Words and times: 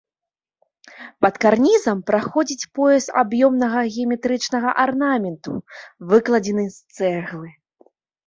Пад 1.25 1.35
карнізам 1.43 1.99
праходзіць 2.07 2.69
пояс 2.79 3.05
аб'ёмнага 3.23 3.79
геаметрычнага 3.93 4.69
арнаменту, 4.85 5.51
выкладзены 6.15 6.65
з 6.79 6.97
цэглы. 6.97 7.49